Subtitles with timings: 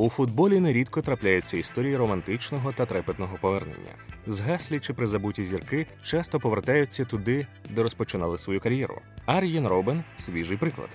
[0.00, 3.90] У футболі нерідко трапляються історії романтичного та трепетного повернення.
[4.26, 9.00] Згаслі чи призабуті зірки часто повертаються туди, де розпочинали свою кар'єру.
[9.26, 10.88] Ар'єн Робен свіжий приклад.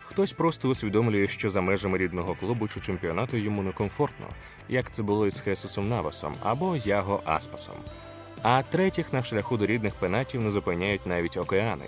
[0.00, 4.26] Хтось просто усвідомлює, що за межами рідного клубу чи чемпіонату йому некомфортно,
[4.68, 7.76] як це було із Хесусом Навасом або Яго Аспасом.
[8.42, 11.86] А третіх на шляху до рідних пенатів не зупиняють навіть океани.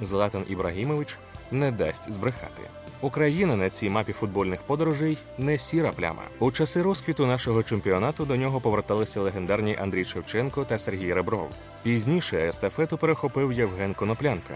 [0.00, 1.18] Златан Ібрагімович
[1.50, 2.62] не дасть збрехати.
[3.02, 6.22] Україна на цій мапі футбольних подорожей не сіра пляма.
[6.38, 11.50] У часи розквіту нашого чемпіонату до нього поверталися легендарні Андрій Шевченко та Сергій Ребров.
[11.82, 14.54] Пізніше естафету перехопив Євген Коноплянка.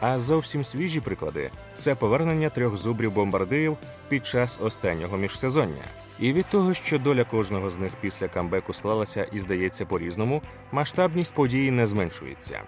[0.00, 3.76] А зовсім свіжі приклади це повернення трьох зубрів бомбардирів
[4.08, 5.84] під час останнього міжсезоння.
[6.18, 10.42] І від того, що доля кожного з них після камбеку склалася і здається по-різному,
[10.72, 12.60] масштабність події не зменшується.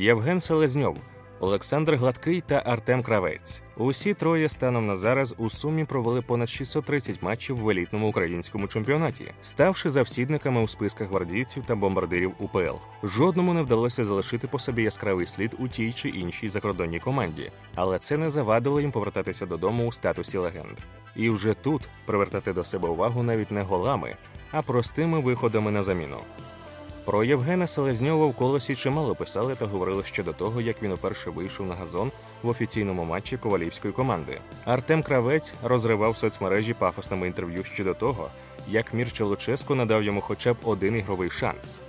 [0.00, 0.96] Євген Селезньов,
[1.40, 3.62] Олександр Гладкий та Артем Кравець.
[3.76, 9.32] Усі троє станом на зараз у сумі провели понад 630 матчів в елітному українському чемпіонаті,
[9.42, 12.76] ставши завсідниками у списках гвардійців та бомбардирів УПЛ.
[13.02, 17.98] Жодному не вдалося залишити по собі яскравий слід у тій чи іншій закордонній команді, але
[17.98, 20.78] це не завадило їм повертатися додому у статусі легенд.
[21.16, 24.16] І вже тут привертати до себе увагу навіть не голами,
[24.50, 26.18] а простими виходами на заміну.
[27.08, 31.30] Про Євгена Селезньова в колосі чимало писали та говорили ще до того, як він уперше
[31.30, 34.40] вийшов на газон в офіційному матчі ковалівської команди.
[34.64, 38.28] Артем Кравець розривав соцмережі пафосними інтерв'ю ще до того,
[38.68, 41.80] як Мірча Луческо надав йому хоча б один ігровий шанс.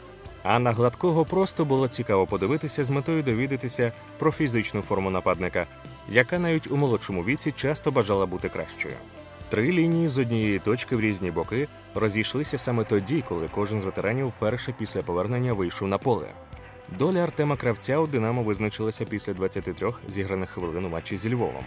[0.43, 5.67] А на гладкого просто було цікаво подивитися з метою довідатися про фізичну форму нападника,
[6.09, 8.95] яка навіть у молодшому віці часто бажала бути кращою.
[9.49, 14.27] Три лінії з однієї точки в різні боки розійшлися саме тоді, коли кожен з ветеранів
[14.27, 16.27] вперше після повернення вийшов на поле.
[16.97, 21.63] Доля Артема Кравця у Динамо визначилася після 23 зіграних хвилин у матчі зі Львовом.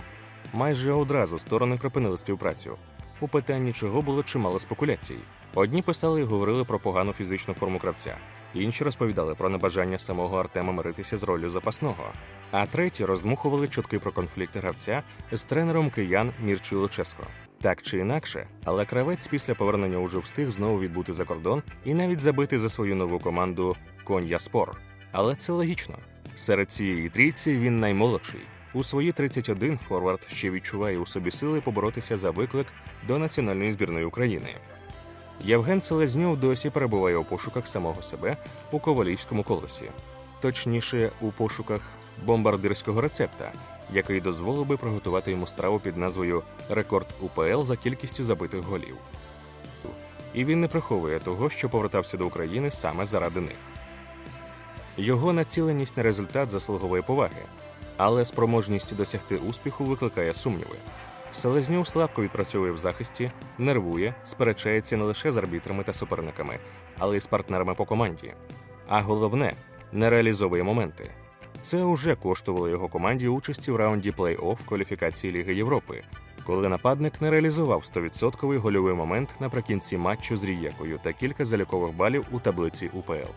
[0.52, 2.76] Майже одразу сторони припинили співпрацю.
[3.20, 5.16] У питанні чого було чимало спекуляцій.
[5.54, 8.16] Одні писали і говорили про погану фізичну форму кравця,
[8.54, 12.04] інші розповідали про небажання самого Артема миритися з роллю запасного.
[12.50, 17.26] А треті роздмухували чутки про конфлікт гравця з тренером киян Мірчою Луческо.
[17.62, 22.20] Так чи інакше, але кравець після повернення уже встиг знову відбути за кордон і навіть
[22.20, 24.76] забити за свою нову команду Кон'я Спор.
[25.12, 25.98] Але це логічно.
[26.34, 28.40] Серед цієї трійці він наймолодший.
[28.74, 32.66] У свої 31 Форвард ще відчуває у собі сили поборотися за виклик
[33.08, 34.48] до національної збірної України.
[35.44, 38.36] Євген Селезньов досі перебуває у пошуках самого себе
[38.72, 39.84] у ковалівському колосі,
[40.40, 41.80] точніше, у пошуках
[42.24, 43.52] бомбардирського рецепта,
[43.94, 48.96] який дозволив би приготувати йому страву під назвою Рекорд УПЛ за кількістю забитих голів.
[50.34, 53.56] І він не приховує того, що повертався до України саме заради них.
[54.96, 57.42] Його націленість на результат заслуговує поваги,
[57.96, 60.76] але спроможність досягти успіху викликає сумніви.
[61.32, 66.58] Селезньов слабко відпрацьовує в захисті, нервує, сперечається не лише з арбітрами та суперниками,
[66.98, 68.34] але й з партнерами по команді.
[68.88, 69.54] А головне
[69.92, 71.10] не реалізовує моменти.
[71.62, 76.02] Це вже коштувало його команді участі в раунді плей-офф кваліфікації Ліги Європи,
[76.44, 82.26] коли нападник не реалізував 100% гольовий момент наприкінці матчу з Рієкою та кілька залікових балів
[82.30, 83.32] у таблиці УПЛ.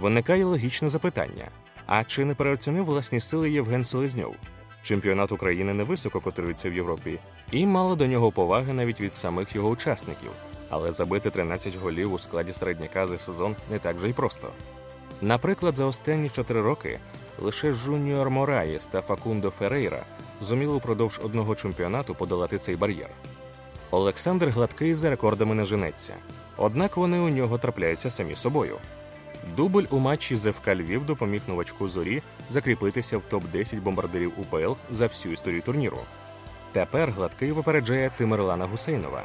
[0.00, 1.44] Виникає логічне запитання:
[1.86, 4.34] а чи не переоцінив власні сили Євген Селезньов?
[4.82, 7.18] Чемпіонат України не високо котирується в Європі,
[7.50, 10.30] і мало до нього поваги навіть від самих його учасників.
[10.70, 14.48] Але забити 13 голів у складі середняка за сезон не так же й просто.
[15.20, 16.98] Наприклад, за останні 4 роки
[17.38, 20.04] лише Жуніор Мораєс та Факундо Ферейра
[20.40, 23.10] зуміли упродовж одного чемпіонату подолати цей бар'єр.
[23.90, 26.14] Олександр Гладкий за рекордами не женеться,
[26.56, 28.76] однак вони у нього трапляються самі собою.
[29.56, 35.06] Дубль у матчі з ФК Львів допоміг новачку зорі закріпитися в топ-10 бомбардирів УПЛ за
[35.06, 35.98] всю історію турніру.
[36.72, 39.22] Тепер гладкий випереджає Тимирлана Гусейнова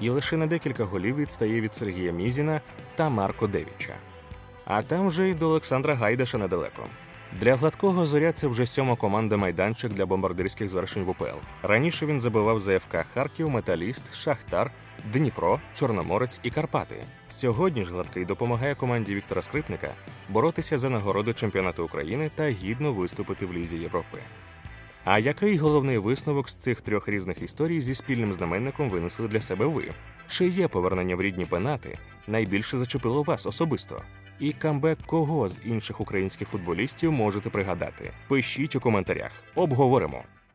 [0.00, 2.60] і лише на декілька голів відстає від Сергія Мізіна
[2.94, 3.94] та Марко Девіча.
[4.64, 6.82] А там вже й до Олександра Гайдаша недалеко.
[7.40, 11.38] Для гладкого зоря це вже сьома команда майданчик для бомбардирських звершень в УПЛ.
[11.62, 14.70] Раніше він забивав за ФК Харків, Металіст, Шахтар,
[15.12, 16.96] Дніпро, Чорноморець і Карпати.
[17.28, 19.88] Сьогодні ж гладкий допомагає команді Віктора Скрипника
[20.28, 24.18] боротися за нагороди чемпіонату України та гідно виступити в Лізі Європи.
[25.04, 29.66] А який головний висновок з цих трьох різних історій зі спільним знаменником винесли для себе
[29.66, 29.84] ви?
[30.28, 34.02] Чи є повернення в рідні пенати найбільше зачепило вас особисто?
[34.40, 38.12] І камбек кого з інших українських футболістів можете пригадати?
[38.28, 40.22] Пишіть у коментарях, обговоримо.